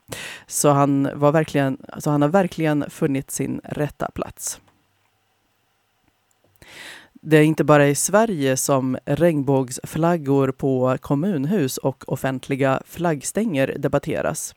[0.59, 4.61] Så han var verkligen, alltså han har verkligen funnit sin rätta plats.
[7.13, 14.55] Det är inte bara i Sverige som regnbågsflaggor på kommunhus och offentliga flaggstänger debatteras.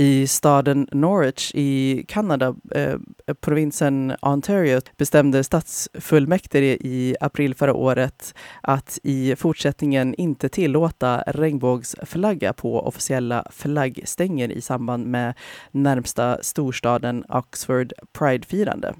[0.00, 2.96] I staden Norwich i Kanada, eh,
[3.40, 12.80] provinsen Ontario, bestämde stadsfullmäktige i april förra året att i fortsättningen inte tillåta regnbågsflagga på
[12.80, 15.34] officiella flaggstänger i samband med
[15.70, 18.94] närmsta storstaden Oxford Pride-firande.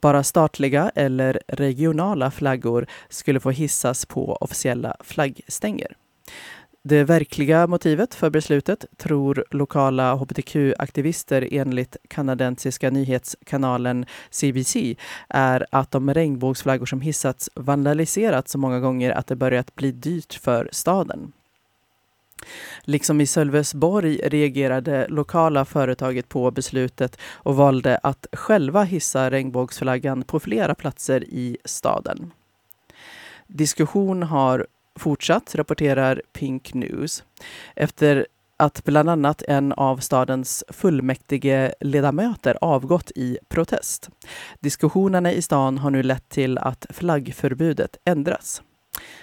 [0.00, 5.96] Bara statliga eller regionala flaggor skulle få hissas på officiella flaggstänger.
[6.82, 14.76] Det verkliga motivet för beslutet tror lokala hbtq-aktivister enligt kanadensiska nyhetskanalen CBC
[15.28, 20.34] är att de regnbågsflaggor som hissats vandaliserats så många gånger att det börjat bli dyrt
[20.34, 21.32] för staden.
[22.82, 30.40] Liksom i Sölvesborg reagerade lokala företaget på beslutet och valde att själva hissa regnbågsflaggan på
[30.40, 32.32] flera platser i staden.
[33.46, 34.66] Diskussion har
[34.98, 37.24] fortsatt, rapporterar Pink News.
[37.76, 38.26] Efter
[38.56, 44.08] att bland annat en av stadens fullmäktige ledamöter avgått i protest.
[44.60, 48.62] Diskussionerna i stan har nu lett till att flaggförbudet ändras.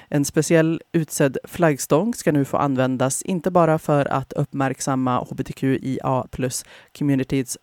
[0.10, 6.65] En speciell utsedd flaggstång ska nu få användas inte bara för att uppmärksamma hbtqia plus
[6.97, 7.58] communityts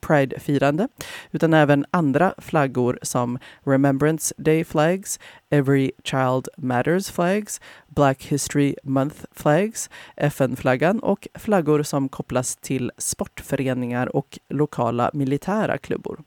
[0.00, 0.88] Pride-firande
[1.30, 9.24] utan även andra flaggor som Remembrance Day flags, Every Child Matters flags, Black History Month
[9.30, 16.20] flags, FN-flaggan och flaggor som kopplas till sportföreningar och lokala militära klubbor.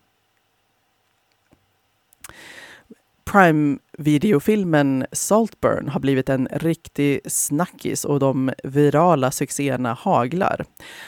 [3.32, 10.65] Prime-videofilmen Saltburn har blivit en riktig snackis och de virala succéerna haglar.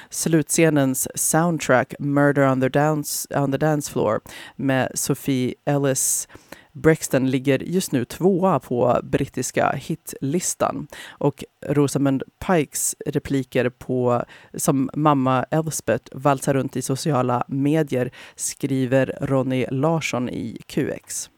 [0.09, 4.21] Slutscenens soundtrack Murder on the Dance, on the dance Floor
[4.55, 6.27] med Sophie Ellis
[6.71, 15.43] Brexton ligger just nu tvåa på brittiska hitlistan och Rosamund Pikes repliker på som mamma
[15.43, 21.29] Elspeth valsar runt i sociala medier skriver Ronny Larsson i QX.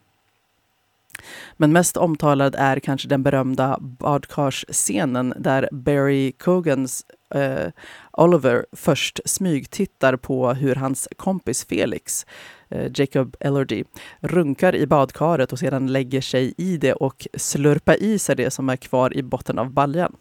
[1.57, 7.67] Men mest omtalad är kanske den berömda badkarsscenen där Barry Cogans eh,
[8.11, 12.25] Oliver först smygtittar på hur hans kompis Felix,
[12.69, 13.83] eh, Jacob Ellerdy,
[14.19, 18.69] runkar i badkaret och sedan lägger sig i det och slurpar i sig det som
[18.69, 20.15] är kvar i botten av baljan.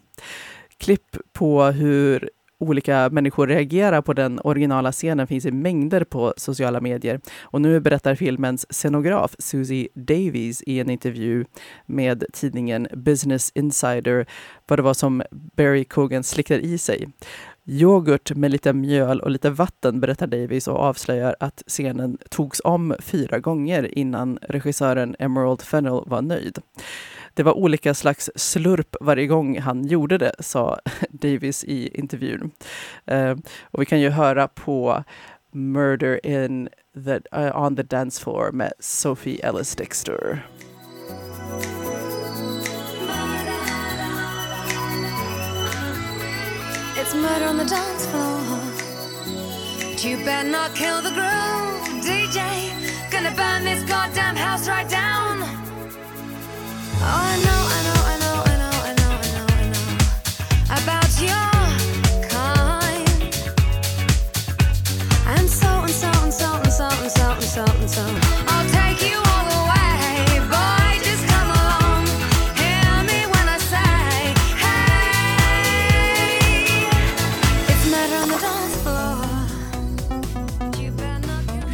[0.77, 6.81] Klipp på hur olika människor reagerar på den originala scenen finns i mängder på sociala
[6.81, 7.19] medier.
[7.41, 11.45] Och nu berättar filmens scenograf Susie Davies i en intervju
[11.85, 14.25] med tidningen Business Insider
[14.67, 17.07] vad det var som Barry Cogan slickade i sig.
[17.67, 22.95] Yoghurt med lite mjöl och lite vatten, berättar Davies och avslöjar att scenen togs om
[22.99, 26.59] fyra gånger innan regissören Emerald Fennell var nöjd.
[27.35, 32.51] Det var olika slags slurp varje gång han gjorde det, sa Davis i intervjun.
[33.11, 35.03] Uh, och vi kan ju höra på
[35.51, 36.69] Murder in
[37.05, 40.47] the, uh, on the dance floor med Sophie Ellis Dexter.
[46.97, 48.41] It's murder on the dance floor.
[49.91, 52.39] But you better not kill the groove, DJ.
[53.11, 55.64] Gonna burn this goddamn house right down.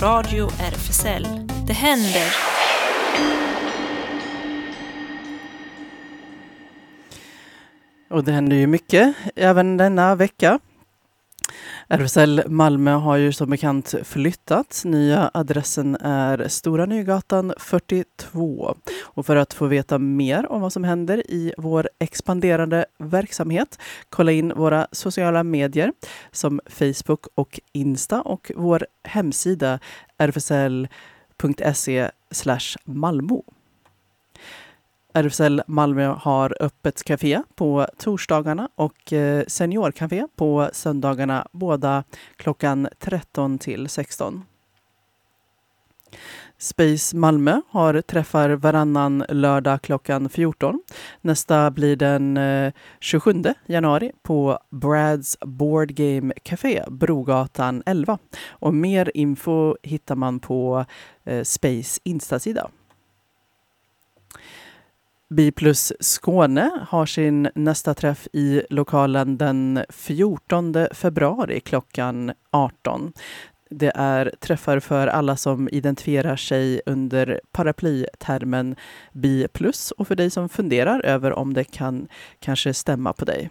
[0.02, 1.28] Radio RFSL.
[1.68, 2.51] Det händer!
[8.12, 10.60] Och det händer ju mycket även denna vecka.
[11.88, 14.82] RFSL Malmö har ju som bekant flyttat.
[14.86, 18.76] Nya adressen är Stora Nygatan 42.
[19.02, 24.32] Och för att få veta mer om vad som händer i vår expanderande verksamhet, kolla
[24.32, 25.94] in våra sociala medier
[26.32, 29.80] som Facebook och Insta och vår hemsida
[30.18, 32.12] rfsl.se e
[32.86, 33.44] malmo.
[35.14, 42.04] RFSL Malmö har öppet café på torsdagarna och eh, seniorkafé på söndagarna, båda
[42.38, 44.44] klockan 13 till 16.
[46.58, 50.82] Space Malmö har träffar varannan lördag klockan 14.
[51.22, 58.18] Nästa blir den eh, 27 januari på Brads Board Game Café, Brogatan 11.
[58.50, 60.86] Och mer info hittar man på
[61.24, 62.70] eh, Space Instasida.
[65.32, 73.14] Biplus Skåne har sin nästa träff i lokalen den 14 februari klockan 18.
[73.70, 78.76] Det är träffar för alla som identifierar sig under paraplytermen
[79.14, 82.08] Bi plus och för dig som funderar över om det kan
[82.40, 83.50] kanske stämma på dig.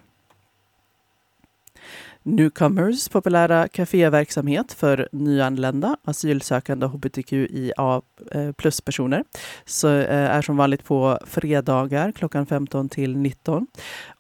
[2.22, 9.24] Newcomers populära kaféverksamhet för nyanlända, asylsökande och hbtqia eh, plus-personer.
[9.64, 13.66] Så eh, är som vanligt på fredagar klockan 15 till 19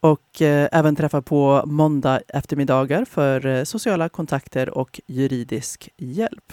[0.00, 6.52] och eh, även träffar på måndag eftermiddagar för sociala kontakter och juridisk hjälp.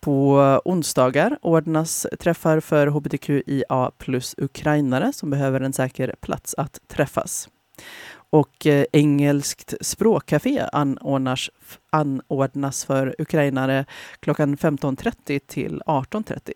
[0.00, 7.48] På onsdagar ordnas träffar för hbtqia plus ukrainare som behöver en säker plats att träffas
[8.30, 11.50] och eh, engelskt språkcafé anordnas,
[11.90, 13.84] anordnas för ukrainare
[14.20, 16.52] klockan 15.30 till 18.30.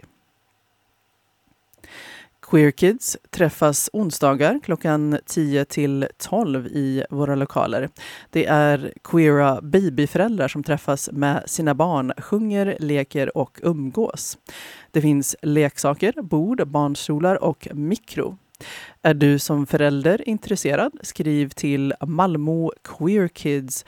[2.52, 7.88] Queer Kids träffas onsdagar klockan 10 till 12 i våra lokaler.
[8.30, 14.38] Det är queera babyföräldrar som träffas med sina barn, sjunger, leker och umgås.
[14.90, 18.38] Det finns leksaker, bord, barnstolar och mikro.
[19.02, 20.92] Är du som förälder intresserad?
[21.02, 23.84] Skriv till Malmo queerkids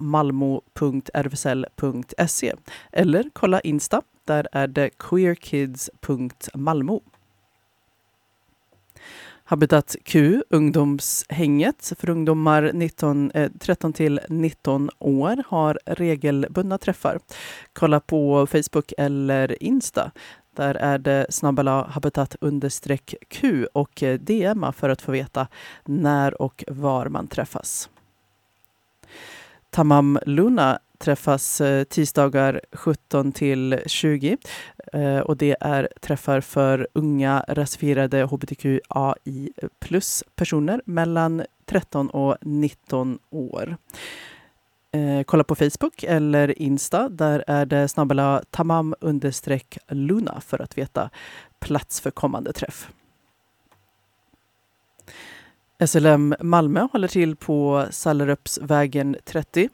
[0.00, 2.54] malmo.rfsl.se
[2.92, 4.02] eller kolla Insta.
[4.24, 7.02] Där är det queerkids.malmo.
[9.46, 17.18] Habitat Q, ungdomshänget för ungdomar 19, eh, 13 till 19 år har regelbundna träffar.
[17.72, 20.10] Kolla på Facebook eller Insta.
[20.54, 25.46] Där är det snabbala habitat understreck Q och eh, DMa för att få veta
[25.84, 27.88] när och var man träffas.
[29.70, 34.36] Tamam Luna träffas eh, tisdagar 17 till 20
[34.92, 43.18] eh, och det är träffar för unga rasifierade hbtqai plus personer mellan 13 och 19
[43.30, 43.76] år.
[44.94, 47.08] Eh, kolla på Facebook eller Insta.
[47.08, 51.10] Där är det snabbela tamam understreck luna för att veta
[51.60, 52.88] plats för kommande träff.
[55.86, 59.68] SLM Malmö håller till på Sallerupsvägen 30.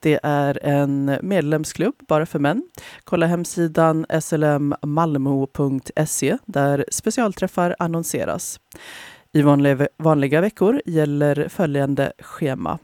[0.00, 2.62] Det är en medlemsklubb bara för män.
[3.04, 8.60] Kolla hemsidan slmmalmo.se där specialträffar annonseras.
[9.32, 9.42] I
[9.98, 12.78] vanliga veckor gäller följande schema.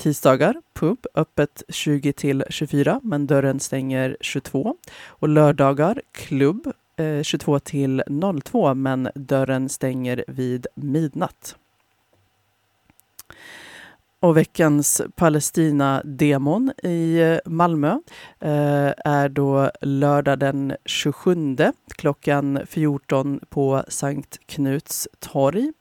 [0.00, 4.76] Tisdagar, pub, öppet 20 till 24, men dörren stänger 22.
[5.08, 8.02] Och lördagar, klubb, eh, 22 till
[8.44, 11.56] 02, men dörren stänger vid midnatt.
[14.20, 17.90] Och veckans Palestina-demon i eh, Malmö
[18.38, 21.56] eh, är då lördag den 27
[21.96, 25.72] klockan 14 på Sankt Knuts torg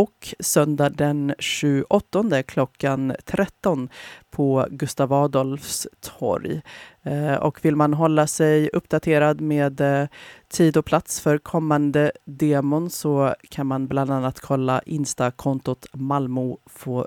[0.00, 3.88] och söndag den 28 klockan 13
[4.30, 6.60] på Gustav Adolfs torg.
[7.02, 10.08] Eh, och vill man hålla sig uppdaterad med eh,
[10.48, 16.58] tid och plats för kommande demon så kan man bland annat kolla Insta-kontot Malmo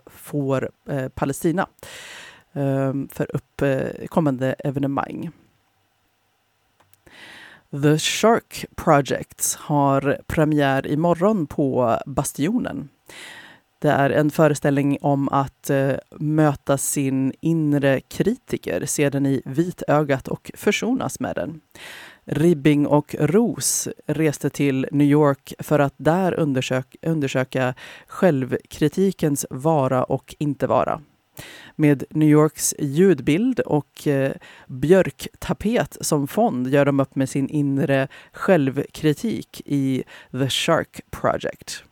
[0.07, 1.67] får, eh, Palestina
[2.53, 3.61] eh, för upp
[4.09, 5.31] kommande evenemang.
[7.81, 12.89] The Shark Project har premiär imorgon på Bastionen.
[13.79, 20.27] Det är en föreställning om att eh, möta sin inre kritiker, se den i vitögat
[20.27, 21.61] och försonas med den.
[22.25, 27.73] Ribbing och Ros reste till New York för att där undersöka, undersöka
[28.07, 31.01] självkritikens vara och inte vara
[31.75, 34.31] med New Yorks ljudbild och eh,
[34.67, 41.83] björktapet som fond gör de upp med sin inre självkritik i The Shark Project.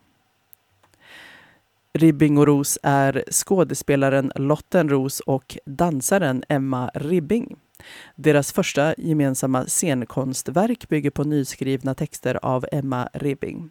[1.93, 7.55] Ribbing och Ros är skådespelaren Lotten Ros och dansaren Emma Ribbing.
[8.15, 13.69] Deras första gemensamma scenkonstverk bygger på nyskrivna texter av Emma Ribbing.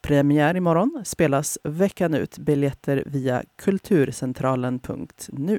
[0.00, 5.58] Premiär imorgon spelas veckan ut biljetter via kulturcentralen.nu.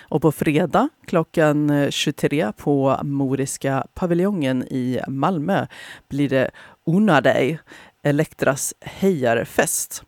[0.00, 5.66] Och på fredag klockan eh, 23 på Moriska paviljongen i Malmö
[6.08, 6.50] blir det
[6.86, 7.58] Unna dig,
[8.02, 10.04] Elektras hejarfest.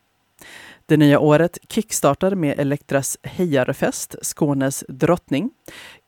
[0.87, 5.51] Det nya året kickstartar med Elektras hejarfest, Skånes drottning.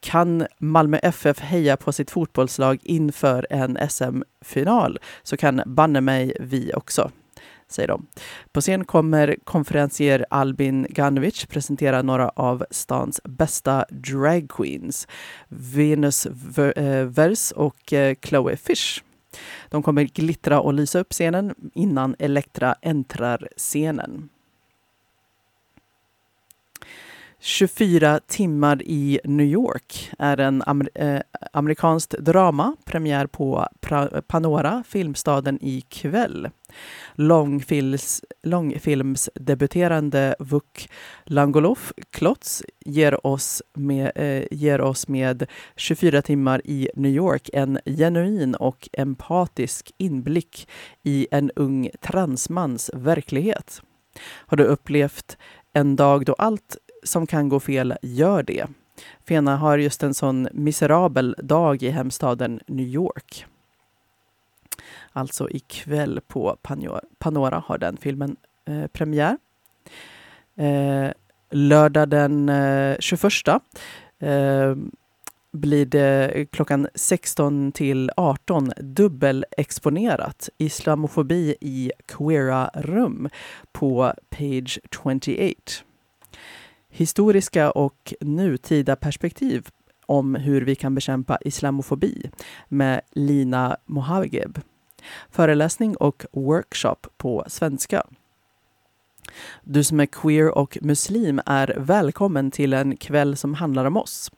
[0.01, 6.73] Kan Malmö FF heja på sitt fotbollslag inför en SM-final så kan banne mig vi
[6.75, 7.11] också
[7.69, 8.07] säger de.
[8.53, 15.09] På scen kommer konferencier Albin Ganovic presentera några av stans bästa dragqueens.
[15.49, 19.03] Venus eh, Vers och eh, Chloe Fish.
[19.69, 24.29] De kommer glittra och lysa upp scenen innan Elektra äntrar scenen.
[27.47, 31.21] 24 timmar i New York är en amer eh,
[31.53, 32.77] amerikanskt drama.
[32.85, 36.49] Premiär på pra Panora, filmstaden, ikväll.
[37.15, 40.91] Långfils, långfilmsdebuterande Vuk
[41.25, 47.79] Langolof Klotz ger oss, med, eh, ger oss med 24 timmar i New York en
[47.85, 50.69] genuin och empatisk inblick
[51.03, 53.83] i en ung transmans verklighet.
[54.47, 55.37] Har du upplevt
[55.73, 56.77] en dag då allt
[57.07, 58.67] som kan gå fel gör det.
[59.29, 63.47] Fena har just en sån miserabel dag i hemstaden New York.
[65.13, 66.57] Alltså ikväll på
[67.19, 69.37] Panora har den filmen eh, premiär.
[70.57, 71.11] Eh,
[71.51, 74.75] lördag den eh, 21 eh,
[75.53, 83.29] blir det klockan 16 till 18 dubbelexponerat islamofobi i queera rum
[83.73, 85.33] på Page 28
[86.97, 89.69] historiska och nutida perspektiv
[90.07, 92.31] om hur vi kan bekämpa islamofobi
[92.69, 94.59] med Lina Mohageb.
[95.31, 98.07] Föreläsning och workshop på svenska.
[99.65, 104.31] Du som är queer och muslim är välkommen till en kväll som handlar om oss.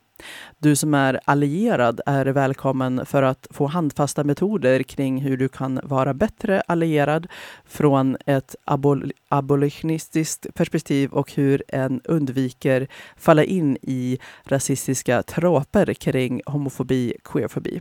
[0.58, 5.80] Du som är allierad är välkommen för att få handfasta metoder kring hur du kan
[5.82, 7.26] vara bättre allierad
[7.64, 16.42] från ett abol abolitionistiskt perspektiv och hur en undviker falla in i rasistiska troper kring
[16.46, 17.80] homofobi, queerfobi.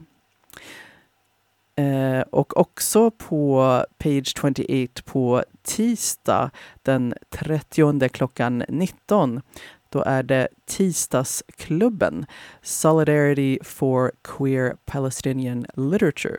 [1.77, 9.41] Eh, och också på Page 28 på tisdag den 30 klockan 19
[9.89, 12.25] då är det Tisdagsklubben,
[12.61, 16.37] Solidarity for Queer Palestinian Literature.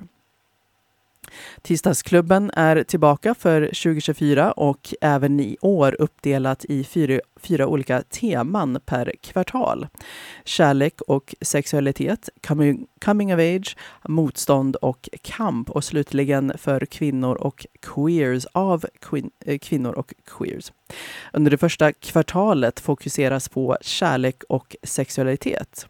[1.63, 8.81] Tisdagsklubben är tillbaka för 2024 och även i år uppdelat i fyra, fyra olika teman
[8.87, 9.87] per kvartal.
[10.45, 13.77] Kärlek och sexualitet, coming, coming of age,
[14.09, 20.73] motstånd och kamp och slutligen för kvinnor och queers av quin, eh, kvinnor och queers.
[21.33, 25.89] Under det första kvartalet fokuseras på kärlek och sexualitet.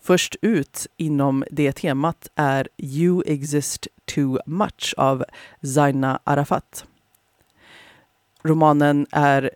[0.00, 5.24] Först ut inom det temat är You exist too much av
[5.62, 6.84] Zaina Arafat.
[8.42, 9.50] Romanen är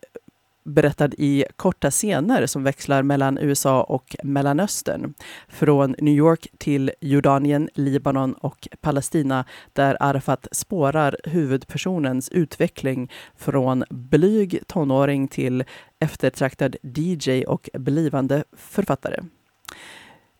[0.68, 5.14] berättad i korta scener som växlar mellan USA och Mellanöstern.
[5.48, 14.60] Från New York till Jordanien, Libanon och Palestina där Arafat spårar huvudpersonens utveckling från blyg
[14.66, 15.64] tonåring till
[15.98, 19.20] eftertraktad DJ och blivande författare.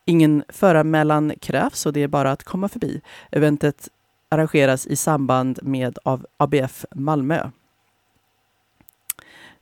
[0.09, 3.01] Ingen föranmälan krävs och det är bara att komma förbi.
[3.31, 3.89] Eventet
[4.29, 7.51] arrangeras i samband med av ABF Malmö.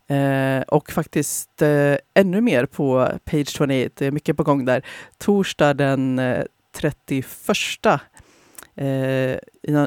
[0.07, 4.83] Eh, och faktiskt eh, ännu mer på Page 28, det är mycket på gång där.
[5.19, 7.27] Torsdag den eh, 31
[8.77, 9.39] eh,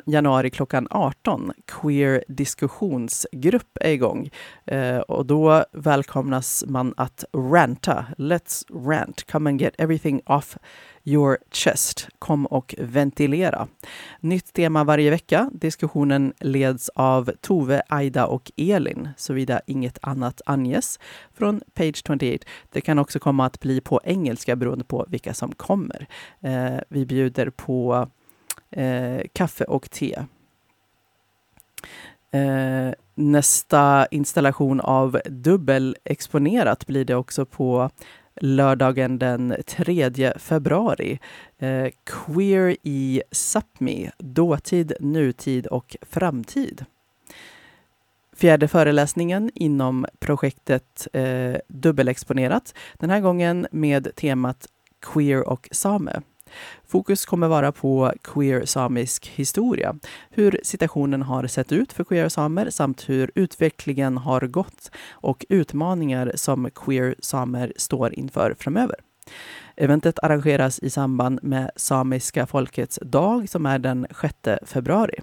[0.06, 1.52] januari klockan 18.
[1.66, 4.30] Queer diskussionsgrupp är igång.
[4.66, 8.06] Eh, och då välkomnas man att ranta.
[8.18, 9.32] Let's rant.
[9.32, 10.58] Come and get everything off
[11.04, 12.08] your chest.
[12.20, 13.68] Kom och ventilera.
[14.20, 15.50] Nytt tema varje vecka.
[15.54, 21.00] Diskussionen leds av Tove, Aida och Elin, såvida inget annat anges
[21.34, 22.46] från Page 28.
[22.72, 26.08] Det kan också komma att bli på engelska beroende på vilka som kommer.
[26.42, 28.08] Eh, vi bjuder på
[28.72, 30.26] eh, kaffe och te.
[32.32, 37.90] Eh, nästa installation av dubbelexponerat blir det också på
[38.42, 41.20] lördagen den 3 februari.
[41.58, 46.86] Eh, Queer i Sápmi, dåtid, nutid och framtid.
[48.36, 52.74] Fjärde föreläsningen inom projektet eh, Dubbelexponerat.
[52.98, 54.68] Den här gången med temat
[55.02, 56.22] Queer och same.
[56.88, 59.96] Fokus kommer vara på queer samisk historia,
[60.30, 66.32] hur situationen har sett ut för queer samer samt hur utvecklingen har gått och utmaningar
[66.36, 68.96] som queer samer står inför framöver.
[69.76, 74.34] Eventet arrangeras i samband med Samiska folkets dag som är den 6
[74.66, 75.20] februari.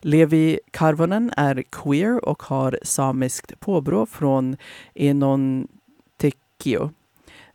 [0.00, 4.56] Levi Karvonen är queer och har samiskt påbrå från
[4.94, 6.90] Enontekio.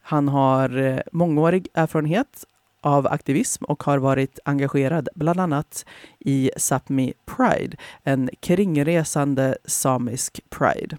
[0.01, 2.45] Han har eh, mångårig erfarenhet
[2.81, 5.85] av aktivism och har varit engagerad bland annat
[6.19, 10.97] i Sápmi Pride, en kringresande samisk pride.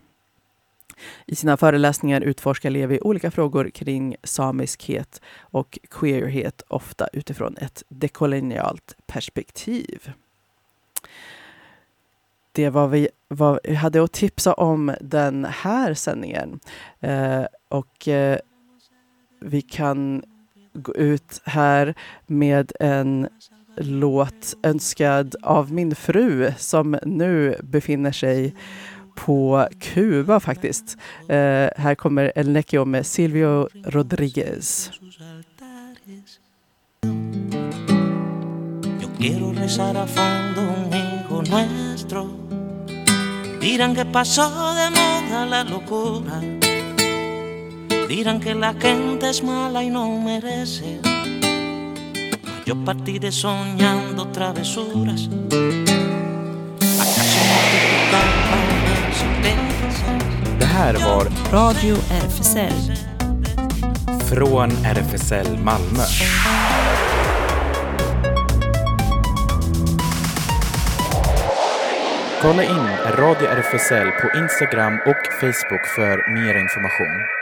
[1.26, 8.96] I sina föreläsningar utforskar Levi olika frågor kring samiskhet och queerhet, ofta utifrån ett dekolonialt
[9.06, 10.12] perspektiv.
[12.52, 16.60] Det var vi, vad vi hade att tipsa om den här sändningen.
[17.00, 18.38] Eh, och eh,
[19.40, 20.22] vi kan
[20.82, 21.94] gå ut här
[22.26, 23.28] med en
[23.76, 28.54] låt önskad av min fru som nu befinner sig
[29.14, 30.96] på Kuba faktiskt.
[31.28, 34.90] Eh, här kommer El Necio med Silvio Rodriguez.
[39.20, 42.30] Quiero rezar a fondo un hijo nuestro.
[43.60, 46.69] Dirán que pasó de moda la locura.
[48.10, 51.00] Dirán que la gente es mala y no merece.
[52.66, 55.28] Yo partiré soñando travesuras.
[60.58, 62.94] Det här var Radio RFSL.
[64.28, 66.04] Från RFSL Malmö.
[72.42, 72.86] Kolla in
[73.16, 77.39] Radio RFSL på Instagram och Facebook för mer information.